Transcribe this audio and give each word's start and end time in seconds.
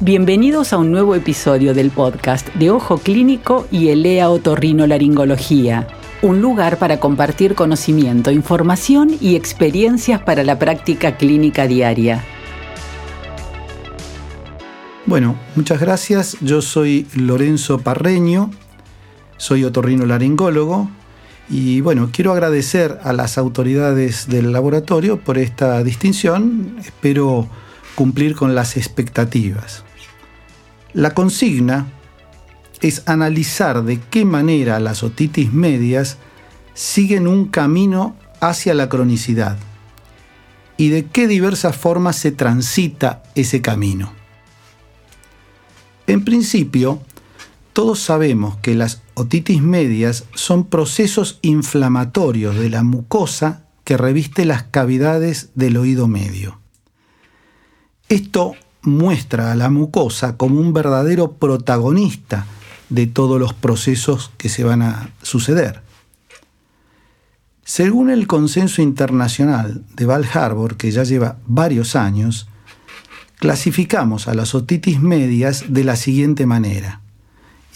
Bienvenidos 0.00 0.74
a 0.74 0.76
un 0.76 0.90
nuevo 0.90 1.14
episodio 1.14 1.72
del 1.72 1.90
podcast 1.90 2.46
de 2.56 2.70
Ojo 2.70 2.98
Clínico 2.98 3.66
y 3.70 3.88
Elea 3.88 4.28
Otorrinolaringología, 4.28 5.88
un 6.20 6.42
lugar 6.42 6.78
para 6.78 7.00
compartir 7.00 7.54
conocimiento, 7.54 8.30
información 8.30 9.16
y 9.22 9.36
experiencias 9.36 10.20
para 10.20 10.44
la 10.44 10.58
práctica 10.58 11.16
clínica 11.16 11.66
diaria. 11.66 12.22
Bueno, 15.06 15.34
muchas 15.54 15.80
gracias. 15.80 16.36
Yo 16.42 16.60
soy 16.60 17.06
Lorenzo 17.14 17.78
Parreño, 17.78 18.50
soy 19.38 19.64
otorrinolaringólogo 19.64 20.90
y 21.48 21.80
bueno, 21.80 22.10
quiero 22.12 22.32
agradecer 22.32 22.98
a 23.02 23.14
las 23.14 23.38
autoridades 23.38 24.28
del 24.28 24.52
laboratorio 24.52 25.18
por 25.18 25.38
esta 25.38 25.82
distinción. 25.82 26.76
Espero 26.80 27.48
cumplir 27.94 28.36
con 28.36 28.54
las 28.54 28.76
expectativas. 28.76 29.85
La 30.96 31.10
consigna 31.10 31.88
es 32.80 33.02
analizar 33.04 33.84
de 33.84 34.00
qué 34.00 34.24
manera 34.24 34.80
las 34.80 35.02
otitis 35.02 35.52
medias 35.52 36.16
siguen 36.72 37.28
un 37.28 37.48
camino 37.48 38.16
hacia 38.40 38.72
la 38.72 38.88
cronicidad 38.88 39.58
y 40.78 40.88
de 40.88 41.04
qué 41.04 41.28
diversas 41.28 41.76
formas 41.76 42.16
se 42.16 42.32
transita 42.32 43.22
ese 43.34 43.60
camino. 43.60 44.10
En 46.06 46.24
principio, 46.24 47.02
todos 47.74 48.00
sabemos 48.00 48.56
que 48.62 48.74
las 48.74 49.02
otitis 49.12 49.60
medias 49.60 50.24
son 50.34 50.64
procesos 50.64 51.40
inflamatorios 51.42 52.56
de 52.56 52.70
la 52.70 52.82
mucosa 52.82 53.66
que 53.84 53.98
reviste 53.98 54.46
las 54.46 54.62
cavidades 54.62 55.50
del 55.54 55.76
oído 55.76 56.08
medio. 56.08 56.58
Esto 58.08 58.54
muestra 58.86 59.52
a 59.52 59.56
la 59.56 59.70
mucosa 59.70 60.36
como 60.36 60.60
un 60.60 60.72
verdadero 60.72 61.32
protagonista 61.32 62.46
de 62.88 63.06
todos 63.06 63.40
los 63.40 63.52
procesos 63.52 64.30
que 64.36 64.48
se 64.48 64.64
van 64.64 64.82
a 64.82 65.10
suceder. 65.22 65.82
Según 67.64 68.10
el 68.10 68.26
consenso 68.28 68.80
internacional 68.80 69.82
de 69.96 70.06
Val 70.06 70.24
Harbor, 70.32 70.76
que 70.76 70.92
ya 70.92 71.02
lleva 71.02 71.38
varios 71.46 71.96
años, 71.96 72.48
clasificamos 73.38 74.28
a 74.28 74.34
las 74.34 74.54
otitis 74.54 75.00
medias 75.00 75.64
de 75.68 75.84
la 75.84 75.96
siguiente 75.96 76.46
manera. 76.46 77.00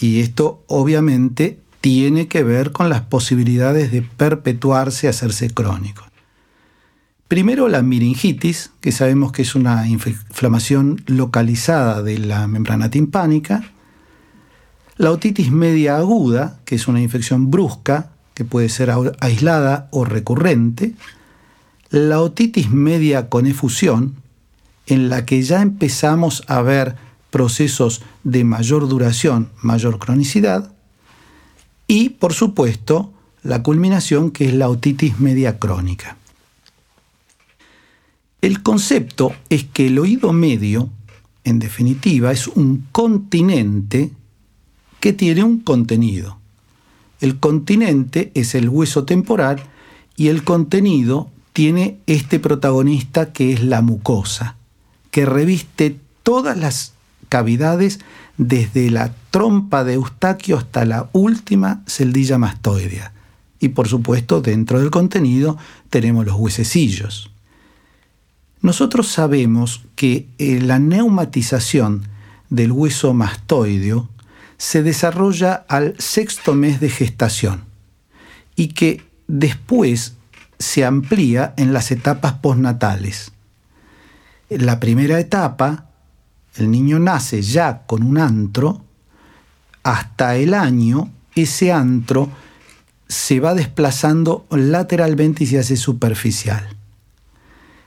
Y 0.01 0.21
esto 0.21 0.63
obviamente 0.69 1.61
tiene 1.81 2.29
que 2.29 2.45
ver 2.45 2.73
con 2.73 2.89
las 2.89 3.03
posibilidades 3.03 3.91
de 3.91 4.03
perpetuarse, 4.03 5.09
hacerse 5.09 5.51
crónico. 5.51 6.10
Primero 7.31 7.69
la 7.69 7.81
miringitis, 7.83 8.73
que 8.81 8.91
sabemos 8.91 9.31
que 9.31 9.43
es 9.43 9.55
una 9.55 9.87
inflamación 9.87 11.01
localizada 11.07 12.03
de 12.03 12.19
la 12.19 12.49
membrana 12.49 12.91
timpánica. 12.91 13.71
La 14.97 15.13
otitis 15.13 15.53
media 15.53 15.97
aguda, 15.97 16.59
que 16.65 16.75
es 16.75 16.89
una 16.89 17.01
infección 17.01 17.49
brusca, 17.49 18.11
que 18.35 18.45
puede 18.45 18.69
ser 18.69 18.93
aislada 19.21 19.87
o 19.93 20.05
recurrente. 20.05 20.97
La 21.91 22.21
otitis 22.21 22.73
media 22.73 23.29
con 23.29 23.47
efusión, 23.47 24.17
en 24.87 25.09
la 25.09 25.25
que 25.25 25.41
ya 25.41 25.63
empezamos 25.63 26.43
a 26.49 26.63
ver 26.63 26.97
procesos 27.31 28.03
de 28.25 28.43
mayor 28.43 28.89
duración, 28.89 29.51
mayor 29.63 30.01
cronicidad. 30.01 30.73
Y, 31.87 32.09
por 32.09 32.33
supuesto, 32.33 33.13
la 33.45 33.63
culminación, 33.63 34.33
que 34.33 34.47
es 34.47 34.55
la 34.55 34.69
otitis 34.69 35.21
media 35.21 35.61
crónica. 35.61 36.17
El 38.41 38.63
concepto 38.63 39.35
es 39.51 39.65
que 39.65 39.89
el 39.89 39.99
oído 39.99 40.33
medio, 40.33 40.89
en 41.45 41.59
definitiva, 41.59 42.33
es 42.33 42.47
un 42.49 42.87
continente 42.91 44.11
que 44.99 45.13
tiene 45.13 45.45
un 45.45 45.61
contenido. 45.61 46.39
El 47.21 47.39
continente 47.39 48.33
es 48.35 48.55
el 48.55 48.69
hueso 48.69 49.05
temporal 49.05 49.63
y 50.17 50.29
el 50.29 50.43
contenido 50.43 51.31
tiene 51.53 51.99
este 52.07 52.39
protagonista 52.39 53.33
que 53.33 53.53
es 53.53 53.63
la 53.63 53.83
mucosa, 53.83 54.57
que 55.11 55.27
reviste 55.27 55.99
todas 56.23 56.57
las 56.57 56.95
cavidades 57.29 58.01
desde 58.39 58.91
la 58.91 59.13
trompa 59.31 59.85
de 59.85 59.95
Eustaquio 59.95 60.57
hasta 60.57 60.87
la 60.87 61.11
última 61.13 61.83
celdilla 61.87 62.39
mastoidea. 62.39 63.13
Y 63.59 63.69
por 63.69 63.89
supuesto, 63.89 64.41
dentro 64.41 64.81
del 64.81 64.91
contenido 64.91 65.59
tenemos 65.91 66.25
los 66.25 66.37
huesecillos. 66.37 67.30
Nosotros 68.63 69.09
sabemos 69.09 69.83
que 69.97 70.29
eh, 70.39 70.61
la 70.61 70.79
neumatización 70.79 72.07
del 72.51 72.73
hueso 72.73 73.15
mastoideo 73.15 74.09
se 74.59 74.83
desarrolla 74.83 75.65
al 75.69 75.95
sexto 75.99 76.55
mes 76.55 76.81
de 76.81 76.91
gestación 76.91 77.65
y 78.57 78.69
que 78.69 79.03
después 79.27 80.17
se 80.59 80.85
amplía 80.85 81.55
en 81.57 81.73
las 81.73 81.91
etapas 81.91 82.35
postnatales. 82.35 83.33
En 84.51 84.67
la 84.67 84.79
primera 84.79 85.19
etapa, 85.19 85.87
el 86.57 86.71
niño 86.71 86.99
nace 86.99 87.41
ya 87.41 87.87
con 87.87 88.03
un 88.03 88.19
antro, 88.19 88.85
hasta 89.83 90.37
el 90.37 90.53
año 90.53 91.11
ese 91.35 91.73
antro 91.73 92.29
se 93.09 93.41
va 93.41 93.55
desplazando 93.55 94.47
lateralmente 94.51 95.45
y 95.45 95.47
se 95.47 95.59
hace 95.59 95.77
superficial. 95.77 96.77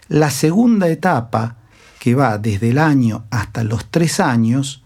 La 0.09 0.29
segunda 0.29 0.89
etapa, 0.89 1.57
que 1.99 2.15
va 2.15 2.37
desde 2.37 2.69
el 2.69 2.77
año 2.77 3.25
hasta 3.29 3.63
los 3.63 3.89
tres 3.89 4.19
años, 4.19 4.83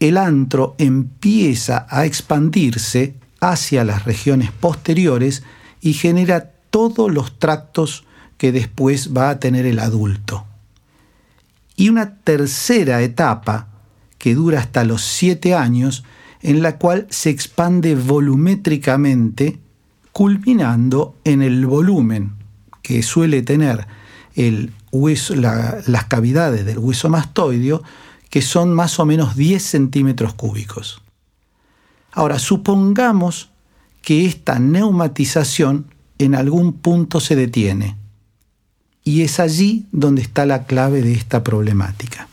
el 0.00 0.16
antro 0.16 0.74
empieza 0.78 1.86
a 1.88 2.06
expandirse 2.06 3.14
hacia 3.40 3.84
las 3.84 4.04
regiones 4.04 4.50
posteriores 4.50 5.42
y 5.80 5.92
genera 5.92 6.52
todos 6.70 7.12
los 7.12 7.38
tractos 7.38 8.04
que 8.38 8.50
después 8.50 9.14
va 9.16 9.30
a 9.30 9.38
tener 9.38 9.66
el 9.66 9.78
adulto. 9.78 10.46
Y 11.76 11.88
una 11.88 12.16
tercera 12.16 13.02
etapa, 13.02 13.68
que 14.18 14.34
dura 14.34 14.60
hasta 14.60 14.84
los 14.84 15.02
siete 15.02 15.54
años, 15.54 16.04
en 16.40 16.62
la 16.62 16.78
cual 16.78 17.06
se 17.10 17.30
expande 17.30 17.94
volumétricamente, 17.94 19.58
culminando 20.12 21.16
en 21.24 21.42
el 21.42 21.66
volumen 21.66 22.32
que 22.82 23.02
suele 23.02 23.42
tener 23.42 23.86
las 24.34 26.04
cavidades 26.04 26.64
del 26.64 26.78
hueso 26.78 27.08
mastoideo, 27.08 27.82
que 28.30 28.42
son 28.42 28.72
más 28.74 28.98
o 28.98 29.04
menos 29.04 29.36
10 29.36 29.62
centímetros 29.62 30.34
cúbicos. 30.34 31.02
Ahora, 32.12 32.38
supongamos 32.38 33.50
que 34.02 34.26
esta 34.26 34.58
neumatización 34.58 35.86
en 36.18 36.34
algún 36.34 36.74
punto 36.74 37.20
se 37.20 37.36
detiene. 37.36 37.96
Y 39.04 39.22
es 39.22 39.40
allí 39.40 39.86
donde 39.92 40.22
está 40.22 40.46
la 40.46 40.64
clave 40.64 41.02
de 41.02 41.12
esta 41.12 41.42
problemática. 41.42 42.28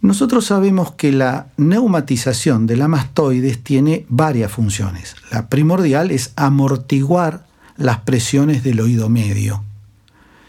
Nosotros 0.00 0.46
sabemos 0.46 0.92
que 0.92 1.10
la 1.10 1.48
neumatización 1.56 2.68
de 2.68 2.76
la 2.76 2.86
mastoides 2.86 3.64
tiene 3.64 4.06
varias 4.08 4.52
funciones. 4.52 5.16
La 5.32 5.48
primordial 5.48 6.12
es 6.12 6.32
amortiguar 6.36 7.47
las 7.78 8.00
presiones 8.00 8.62
del 8.62 8.80
oído 8.80 9.08
medio. 9.08 9.62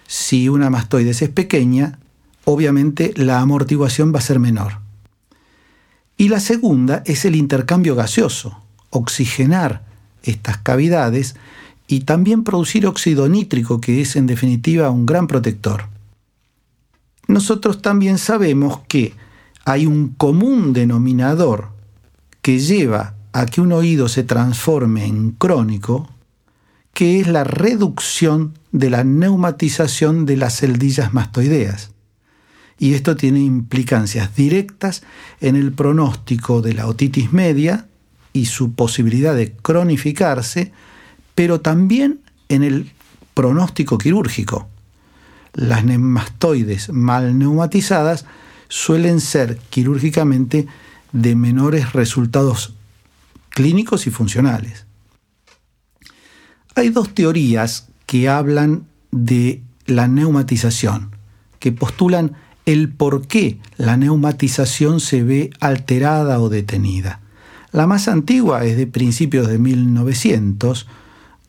Si 0.07 0.49
una 0.49 0.69
mastoides 0.69 1.21
es 1.21 1.29
pequeña, 1.29 1.99
obviamente 2.43 3.13
la 3.15 3.39
amortiguación 3.39 4.13
va 4.13 4.19
a 4.19 4.23
ser 4.23 4.39
menor. 4.39 4.79
Y 6.17 6.27
la 6.27 6.39
segunda 6.39 7.03
es 7.05 7.23
el 7.23 7.35
intercambio 7.35 7.95
gaseoso, 7.95 8.59
oxigenar 8.89 9.83
estas 10.23 10.57
cavidades 10.57 11.35
y 11.87 12.01
también 12.01 12.43
producir 12.43 12.85
óxido 12.87 13.29
nítrico, 13.29 13.79
que 13.79 14.01
es 14.01 14.15
en 14.15 14.27
definitiva 14.27 14.89
un 14.89 15.05
gran 15.05 15.27
protector. 15.27 15.87
Nosotros 17.27 17.81
también 17.81 18.17
sabemos 18.17 18.81
que 18.87 19.13
hay 19.63 19.85
un 19.85 20.09
común 20.09 20.73
denominador 20.73 21.69
que 22.41 22.59
lleva 22.59 23.13
a 23.33 23.45
que 23.45 23.61
un 23.61 23.71
oído 23.71 24.09
se 24.09 24.23
transforme 24.23 25.05
en 25.05 25.31
crónico, 25.31 26.09
que 26.93 27.19
es 27.19 27.27
la 27.27 27.43
reducción 27.43 28.57
de 28.71 28.89
la 28.89 29.03
neumatización 29.03 30.25
de 30.25 30.37
las 30.37 30.59
celdillas 30.59 31.13
mastoideas. 31.13 31.91
Y 32.77 32.93
esto 32.93 33.15
tiene 33.15 33.41
implicancias 33.41 34.35
directas 34.35 35.03
en 35.41 35.55
el 35.55 35.73
pronóstico 35.73 36.61
de 36.61 36.73
la 36.73 36.87
otitis 36.87 37.33
media 37.33 37.87
y 38.31 38.45
su 38.45 38.73
posibilidad 38.73 39.35
de 39.35 39.51
cronificarse, 39.51 40.71
pero 41.35 41.61
también 41.61 42.21
en 42.47 42.63
el 42.63 42.91
pronóstico 43.33 43.97
quirúrgico. 43.97 44.69
Las 45.53 45.83
mastoides 45.83 46.89
mal 46.89 47.37
neumatizadas 47.37 48.25
suelen 48.69 49.19
ser 49.19 49.57
quirúrgicamente 49.69 50.67
de 51.11 51.35
menores 51.35 51.93
resultados 51.93 52.73
clínicos 53.49 54.07
y 54.07 54.11
funcionales. 54.11 54.85
Hay 56.79 56.91
dos 56.91 57.13
teorías 57.13 57.89
que 58.05 58.29
hablan 58.29 58.85
de 59.11 59.61
la 59.85 60.07
neumatización, 60.07 61.13
que 61.59 61.73
postulan 61.73 62.37
el 62.65 62.87
por 62.87 63.27
qué 63.27 63.59
la 63.75 63.97
neumatización 63.97 65.01
se 65.01 65.23
ve 65.23 65.49
alterada 65.59 66.39
o 66.39 66.47
detenida. 66.47 67.19
La 67.73 67.85
más 67.85 68.07
antigua 68.07 68.63
es 68.63 68.77
de 68.77 68.87
principios 68.87 69.49
de 69.49 69.57
1900. 69.59 70.87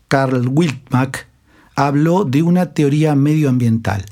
Carl 0.09 0.49
Wiltmack 0.49 1.29
habló 1.77 2.25
de 2.25 2.43
una 2.43 2.75
teoría 2.75 3.15
medioambiental. 3.15 4.07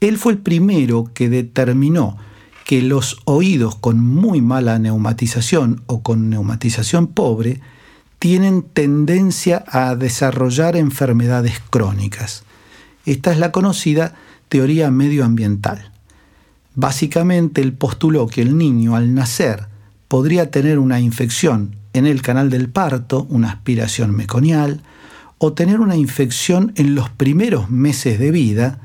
Él 0.00 0.16
fue 0.16 0.32
el 0.32 0.38
primero 0.38 1.10
que 1.12 1.28
determinó 1.28 2.16
que 2.64 2.80
los 2.80 3.18
oídos 3.26 3.76
con 3.76 4.02
muy 4.02 4.40
mala 4.40 4.78
neumatización 4.78 5.82
o 5.84 6.02
con 6.02 6.30
neumatización 6.30 7.08
pobre 7.08 7.60
tienen 8.18 8.62
tendencia 8.62 9.64
a 9.68 9.94
desarrollar 9.94 10.76
enfermedades 10.76 11.60
crónicas. 11.70 12.42
Esta 13.06 13.32
es 13.32 13.38
la 13.38 13.52
conocida 13.52 14.14
teoría 14.48 14.90
medioambiental. 14.90 15.92
Básicamente 16.74 17.60
él 17.60 17.72
postuló 17.72 18.26
que 18.26 18.42
el 18.42 18.58
niño 18.58 18.96
al 18.96 19.14
nacer 19.14 19.66
podría 20.08 20.50
tener 20.50 20.78
una 20.78 21.00
infección 21.00 21.76
en 21.92 22.06
el 22.06 22.22
canal 22.22 22.50
del 22.50 22.68
parto, 22.68 23.26
una 23.30 23.50
aspiración 23.50 24.14
meconial, 24.14 24.82
o 25.38 25.52
tener 25.52 25.80
una 25.80 25.96
infección 25.96 26.72
en 26.76 26.94
los 26.94 27.10
primeros 27.10 27.70
meses 27.70 28.18
de 28.18 28.30
vida 28.30 28.80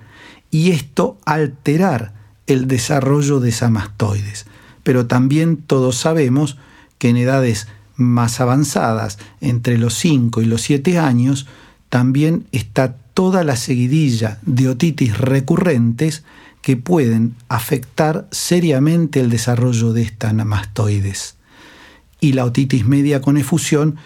y 0.51 0.71
esto 0.71 1.17
alterar 1.25 2.13
el 2.45 2.67
desarrollo 2.67 3.39
de 3.39 3.49
esa 3.49 3.69
mastoides. 3.69 4.45
Pero 4.83 5.07
también 5.07 5.57
todos 5.57 5.97
sabemos 5.97 6.57
que 6.99 7.09
en 7.09 7.17
edades 7.17 7.67
más 8.03 8.39
avanzadas, 8.39 9.17
entre 9.41 9.77
los 9.77 9.95
5 9.95 10.41
y 10.41 10.45
los 10.45 10.61
7 10.61 10.99
años, 10.99 11.47
también 11.89 12.45
está 12.51 12.95
toda 13.13 13.43
la 13.43 13.55
seguidilla 13.55 14.39
de 14.43 14.69
otitis 14.69 15.17
recurrentes 15.17 16.23
que 16.61 16.77
pueden 16.77 17.35
afectar 17.49 18.27
seriamente 18.31 19.19
el 19.19 19.29
desarrollo 19.29 19.93
de 19.93 20.01
esta 20.01 20.33
mastoides. 20.33 21.35
Y 22.19 22.33
la 22.33 22.45
otitis 22.45 22.85
media 22.85 23.21
con 23.21 23.37
efusión 23.37 23.97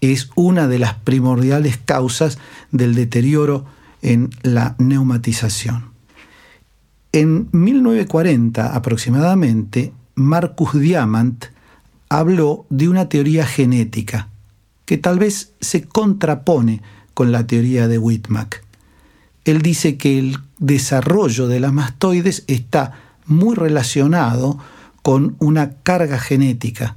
es 0.00 0.30
una 0.34 0.66
de 0.68 0.78
las 0.78 0.94
primordiales 0.94 1.76
causas 1.76 2.38
del 2.72 2.94
deterioro 2.94 3.66
en 4.00 4.30
la 4.42 4.74
neumatización. 4.78 5.90
En 7.12 7.48
1940 7.52 8.74
aproximadamente, 8.74 9.92
Marcus 10.14 10.78
Diamant 10.78 11.46
habló 12.08 12.66
de 12.70 12.88
una 12.88 13.08
teoría 13.08 13.46
genética 13.46 14.28
que 14.84 14.96
tal 14.96 15.18
vez 15.18 15.52
se 15.60 15.84
contrapone 15.84 16.80
con 17.12 17.30
la 17.30 17.46
teoría 17.46 17.88
de 17.88 17.98
Whitmack. 17.98 18.64
Él 19.44 19.60
dice 19.60 19.98
que 19.98 20.18
el 20.18 20.38
desarrollo 20.58 21.46
de 21.46 21.60
las 21.60 21.72
mastoides 21.72 22.44
está 22.46 22.98
muy 23.26 23.54
relacionado 23.54 24.58
con 25.02 25.36
una 25.38 25.74
carga 25.82 26.18
genética. 26.18 26.96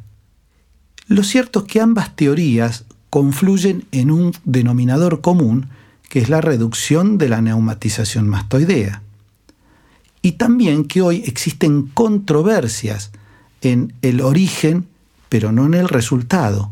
Lo 1.07 1.23
cierto 1.23 1.59
es 1.59 1.65
que 1.65 1.81
ambas 1.81 2.15
teorías 2.15 2.85
confluyen 3.09 3.85
en 3.91 4.09
un 4.09 4.31
denominador 4.45 5.19
común, 5.19 5.67
que 6.09 6.19
es 6.19 6.29
la 6.29 6.39
reducción 6.39 7.17
de 7.17 7.27
la 7.27 7.41
neumatización 7.41 8.29
mastoidea. 8.29 9.01
Y 10.21 10.33
también 10.33 10.85
que 10.85 11.01
hoy 11.01 11.23
existen 11.25 11.87
controversias 11.87 13.11
en 13.61 13.93
el 14.01 14.21
origen 14.21 14.87
pero 15.31 15.53
no 15.53 15.65
en 15.65 15.75
el 15.75 15.87
resultado. 15.87 16.71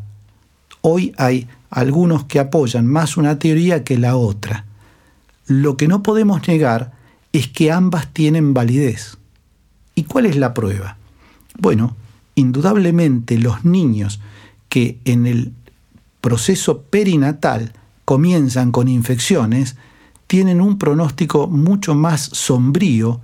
Hoy 0.82 1.14
hay 1.18 1.48
algunos 1.70 2.26
que 2.26 2.40
apoyan 2.40 2.86
más 2.86 3.16
una 3.16 3.40
teoría 3.40 3.86
que 3.86 3.98
la 3.98 4.18
otra. 4.18 4.66
Lo 5.48 5.78
que 5.78 5.88
no 5.88 6.04
podemos 6.04 6.46
negar 6.46 6.92
es 7.32 7.48
que 7.48 7.72
ambas 7.72 8.12
tienen 8.12 8.54
validez. 8.54 9.18
¿Y 9.96 10.04
cuál 10.04 10.26
es 10.26 10.36
la 10.36 10.54
prueba? 10.54 10.98
Bueno, 11.58 11.96
indudablemente 12.36 13.38
los 13.38 13.64
niños 13.64 14.20
que 14.68 15.00
en 15.06 15.26
el 15.26 15.54
proceso 16.20 16.82
perinatal 16.82 17.72
comienzan 18.04 18.74
con 18.74 18.90
infecciones 18.90 19.78
tienen 20.28 20.60
un 20.60 20.78
pronóstico 20.78 21.48
mucho 21.48 21.96
más 21.96 22.24
sombrío 22.34 23.22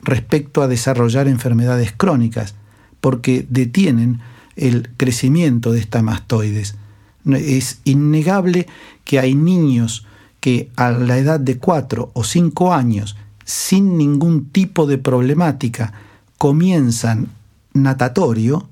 respecto 0.00 0.62
a 0.62 0.66
desarrollar 0.66 1.28
enfermedades 1.28 1.92
crónicas, 1.94 2.54
porque 3.02 3.46
detienen 3.50 4.20
el 4.58 4.90
crecimiento 4.96 5.72
de 5.72 5.80
esta 5.80 6.02
mastoides. 6.02 6.76
Es 7.24 7.80
innegable 7.84 8.66
que 9.04 9.18
hay 9.18 9.34
niños 9.34 10.06
que 10.40 10.70
a 10.76 10.90
la 10.90 11.18
edad 11.18 11.40
de 11.40 11.58
4 11.58 12.10
o 12.12 12.24
5 12.24 12.74
años, 12.74 13.16
sin 13.44 13.96
ningún 13.96 14.46
tipo 14.46 14.86
de 14.86 14.98
problemática, 14.98 15.92
comienzan 16.36 17.28
natatorio 17.74 18.68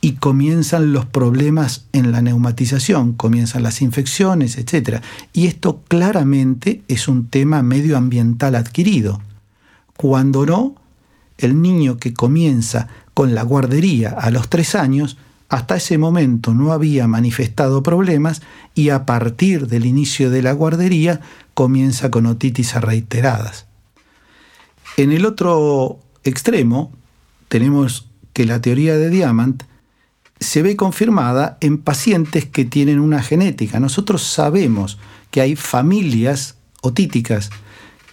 y 0.00 0.12
comienzan 0.12 0.92
los 0.92 1.06
problemas 1.06 1.86
en 1.92 2.12
la 2.12 2.20
neumatización, 2.20 3.14
comienzan 3.14 3.62
las 3.62 3.80
infecciones, 3.80 4.58
etc. 4.58 5.00
Y 5.32 5.46
esto 5.46 5.80
claramente 5.88 6.82
es 6.88 7.08
un 7.08 7.28
tema 7.28 7.62
medioambiental 7.62 8.54
adquirido. 8.54 9.22
Cuando 9.96 10.44
no, 10.44 10.74
el 11.38 11.60
niño 11.60 11.98
que 11.98 12.14
comienza 12.14 12.88
con 13.12 13.34
la 13.34 13.42
guardería 13.42 14.10
a 14.10 14.30
los 14.30 14.48
tres 14.48 14.74
años, 14.74 15.16
hasta 15.48 15.76
ese 15.76 15.98
momento 15.98 16.54
no 16.54 16.72
había 16.72 17.06
manifestado 17.06 17.82
problemas 17.82 18.42
y 18.74 18.88
a 18.88 19.06
partir 19.06 19.68
del 19.68 19.86
inicio 19.86 20.30
de 20.30 20.42
la 20.42 20.52
guardería 20.52 21.20
comienza 21.54 22.10
con 22.10 22.26
otitis 22.26 22.74
reiteradas. 22.74 23.66
En 24.96 25.12
el 25.12 25.26
otro 25.26 26.00
extremo 26.24 26.92
tenemos 27.48 28.08
que 28.32 28.46
la 28.46 28.60
teoría 28.60 28.96
de 28.96 29.10
Diamant 29.10 29.64
se 30.40 30.62
ve 30.62 30.76
confirmada 30.76 31.56
en 31.60 31.78
pacientes 31.78 32.46
que 32.46 32.64
tienen 32.64 32.98
una 32.98 33.22
genética. 33.22 33.80
Nosotros 33.80 34.22
sabemos 34.22 34.98
que 35.30 35.40
hay 35.40 35.56
familias 35.56 36.56
otíticas, 36.82 37.50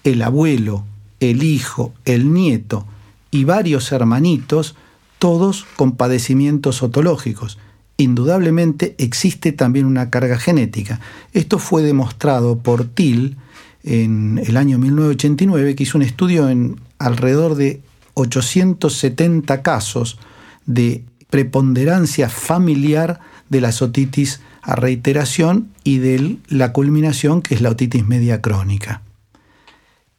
el 0.04 0.22
abuelo, 0.22 0.86
el 1.20 1.44
hijo, 1.44 1.94
el 2.06 2.34
nieto 2.34 2.86
y 3.32 3.46
varios 3.46 3.92
hermanitos 3.92 4.76
todos 5.18 5.66
con 5.76 5.94
padecimientos 5.94 6.84
otológicos. 6.84 7.58
Indudablemente 7.98 8.96
existe 8.98 9.52
también 9.52 9.86
una 9.86 10.10
carga 10.10 10.38
genética. 10.38 11.00
Esto 11.34 11.60
fue 11.60 11.84
demostrado 11.84 12.60
por 12.60 12.86
Till 12.86 13.38
en 13.84 14.42
el 14.44 14.58
año 14.58 14.78
1989, 14.78 15.76
que 15.76 15.84
hizo 15.84 15.98
un 15.98 16.04
estudio 16.04 16.50
en 16.50 16.80
alrededor 17.00 17.56
de 17.56 17.82
870 18.16 19.62
casos 19.62 20.20
de 20.66 21.04
preponderancia 21.30 22.30
familiar 22.30 23.20
de 23.50 23.62
la 23.62 23.70
otitis 23.70 24.42
a 24.62 24.76
reiteración 24.76 25.70
y 25.84 25.98
de 25.98 26.38
la 26.48 26.74
culminación 26.74 27.42
que 27.42 27.56
es 27.56 27.62
la 27.62 27.70
otitis 27.70 28.06
media 28.06 28.42
crónica. 28.42 29.02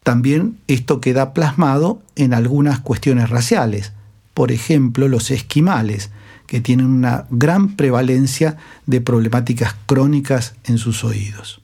También 0.02 0.59
esto 0.66 1.00
queda 1.00 1.32
plasmado 1.32 2.02
en 2.16 2.35
algunas 2.35 2.80
cuestiones 2.80 3.30
raciales 3.30 3.92
por 4.35 4.52
ejemplo, 4.52 5.09
los 5.09 5.30
esquimales, 5.30 6.11
que 6.47 6.61
tienen 6.61 6.87
una 6.87 7.26
gran 7.30 7.76
prevalencia 7.76 8.59
de 8.87 9.00
problemáticas 9.00 9.75
crónicas 9.87 10.54
en 10.64 10.78
sus 10.78 11.04
oídos. 11.04 11.61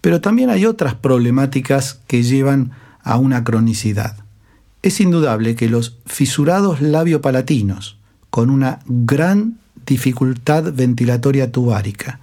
Pero 0.00 0.20
también 0.20 0.50
hay 0.50 0.66
otras 0.66 0.94
problemáticas 0.94 2.00
que 2.06 2.22
llevan 2.22 2.72
a 3.02 3.18
una 3.18 3.44
cronicidad. 3.44 4.16
Es 4.82 5.00
indudable 5.00 5.54
que 5.54 5.68
los 5.68 5.96
fisurados 6.06 6.80
labiopalatinos, 6.80 7.98
con 8.30 8.50
una 8.50 8.80
gran 8.86 9.58
dificultad 9.86 10.72
ventilatoria 10.72 11.52
tubárica, 11.52 12.18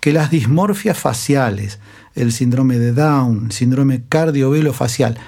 que 0.00 0.12
las 0.12 0.30
dismorfias 0.30 0.98
faciales, 0.98 1.78
el 2.14 2.32
síndrome 2.32 2.78
de 2.78 2.92
Down, 2.92 3.52
síndrome 3.52 4.02
facial, 4.72 5.18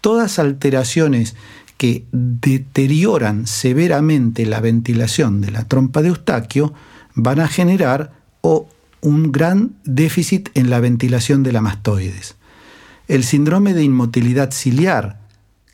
todas 0.00 0.38
alteraciones 0.38 1.34
que 1.76 2.04
deterioran 2.12 3.46
severamente 3.46 4.46
la 4.46 4.60
ventilación 4.60 5.40
de 5.40 5.50
la 5.50 5.64
trompa 5.66 6.02
de 6.02 6.08
Eustaquio 6.08 6.74
van 7.14 7.40
a 7.40 7.48
generar 7.48 8.12
o 8.40 8.68
un 9.00 9.32
gran 9.32 9.72
déficit 9.84 10.50
en 10.54 10.70
la 10.70 10.80
ventilación 10.80 11.42
de 11.42 11.52
la 11.52 11.60
mastoides. 11.60 12.36
El 13.08 13.24
síndrome 13.24 13.74
de 13.74 13.82
inmotilidad 13.82 14.52
ciliar, 14.52 15.20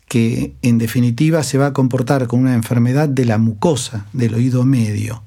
que 0.07 0.55
en 0.63 0.79
definitiva 0.79 1.43
se 1.43 1.59
va 1.59 1.67
a 1.67 1.73
comportar 1.73 2.25
con 2.27 2.39
una 2.39 2.55
enfermedad 2.55 3.07
de 3.07 3.25
la 3.25 3.37
mucosa 3.37 4.07
del 4.11 4.33
oído 4.33 4.65
medio. 4.65 5.21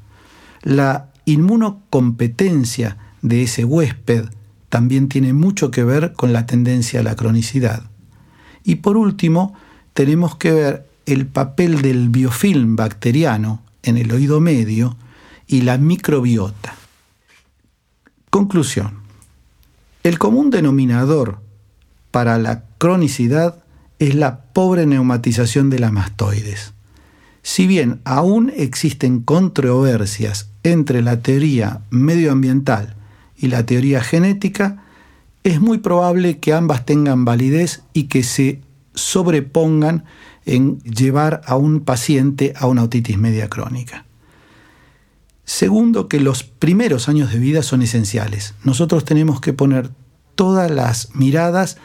La 0.62 1.10
inmunocompetencia 1.24 2.96
de 3.22 3.44
ese 3.44 3.64
huésped 3.64 4.24
también 4.72 5.10
tiene 5.10 5.34
mucho 5.34 5.70
que 5.70 5.84
ver 5.84 6.14
con 6.14 6.32
la 6.32 6.46
tendencia 6.46 7.00
a 7.00 7.02
la 7.02 7.14
cronicidad. 7.14 7.82
Y 8.64 8.76
por 8.76 8.96
último, 8.96 9.52
tenemos 9.92 10.36
que 10.36 10.50
ver 10.50 10.86
el 11.04 11.26
papel 11.26 11.82
del 11.82 12.08
biofilm 12.08 12.74
bacteriano 12.74 13.60
en 13.82 13.98
el 13.98 14.10
oído 14.10 14.40
medio 14.40 14.96
y 15.46 15.60
la 15.60 15.76
microbiota. 15.76 16.74
Conclusión. 18.30 19.00
El 20.04 20.18
común 20.18 20.48
denominador 20.48 21.40
para 22.10 22.38
la 22.38 22.64
cronicidad 22.78 23.62
es 23.98 24.14
la 24.14 24.40
pobre 24.54 24.86
neumatización 24.86 25.68
de 25.68 25.80
las 25.80 25.92
mastoides. 25.92 26.72
Si 27.42 27.66
bien 27.66 28.00
aún 28.04 28.50
existen 28.56 29.20
controversias 29.20 30.48
entre 30.62 31.02
la 31.02 31.20
teoría 31.20 31.82
medioambiental 31.90 32.96
y 33.42 33.48
la 33.48 33.66
teoría 33.66 34.02
genética, 34.02 34.84
es 35.42 35.60
muy 35.60 35.78
probable 35.78 36.38
que 36.38 36.54
ambas 36.54 36.86
tengan 36.86 37.24
validez 37.24 37.82
y 37.92 38.04
que 38.04 38.22
se 38.22 38.60
sobrepongan 38.94 40.04
en 40.46 40.78
llevar 40.80 41.42
a 41.44 41.56
un 41.56 41.80
paciente 41.80 42.54
a 42.56 42.66
una 42.66 42.84
otitis 42.84 43.18
media 43.18 43.48
crónica. 43.48 44.06
Segundo, 45.44 46.06
que 46.06 46.20
los 46.20 46.44
primeros 46.44 47.08
años 47.08 47.32
de 47.32 47.40
vida 47.40 47.62
son 47.64 47.82
esenciales. 47.82 48.54
Nosotros 48.62 49.04
tenemos 49.04 49.40
que 49.40 49.52
poner 49.52 49.90
todas 50.36 50.70
las 50.70 51.14
miradas 51.14 51.78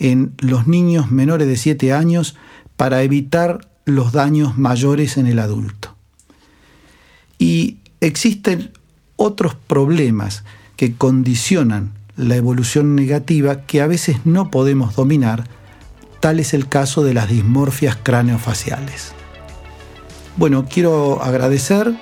en 0.00 0.34
los 0.38 0.66
niños 0.66 1.12
menores 1.12 1.46
de 1.46 1.56
7 1.56 1.92
años 1.92 2.36
para 2.76 3.02
evitar 3.02 3.68
los 3.84 4.12
daños 4.12 4.58
mayores 4.58 5.16
en 5.16 5.28
el 5.28 5.38
adulto. 5.38 5.94
Y 7.38 7.78
existen 8.00 8.72
otros 9.16 9.54
problemas 9.54 10.42
que 10.76 10.94
condicionan 10.94 11.92
la 12.16 12.36
evolución 12.36 12.94
negativa 12.94 13.62
que 13.62 13.80
a 13.80 13.86
veces 13.86 14.18
no 14.24 14.50
podemos 14.50 14.94
dominar, 14.94 15.44
tal 16.20 16.40
es 16.40 16.54
el 16.54 16.68
caso 16.68 17.04
de 17.04 17.14
las 17.14 17.28
dismorfias 17.28 17.96
craneofaciales. 18.02 19.12
Bueno, 20.36 20.66
quiero 20.68 21.22
agradecer, 21.22 21.94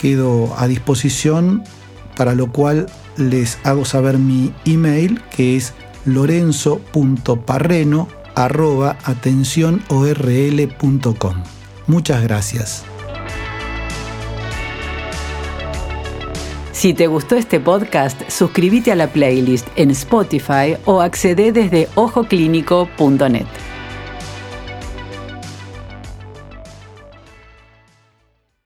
quedo 0.00 0.54
a 0.58 0.66
disposición, 0.66 1.64
para 2.16 2.34
lo 2.34 2.52
cual 2.52 2.86
les 3.16 3.58
hago 3.64 3.84
saber 3.84 4.18
mi 4.18 4.52
email 4.64 5.20
que 5.30 5.56
es 5.56 5.72
lorenzo.parreno 6.04 8.08
Muchas 11.86 12.22
gracias. 12.22 12.84
Si 16.84 16.92
te 16.92 17.06
gustó 17.06 17.36
este 17.36 17.60
podcast, 17.60 18.28
suscríbete 18.28 18.92
a 18.92 18.94
la 18.94 19.06
playlist 19.06 19.68
en 19.76 19.90
Spotify 19.92 20.76
o 20.84 21.00
accede 21.00 21.50
desde 21.50 21.88
ojoclínico.net. 21.94 23.46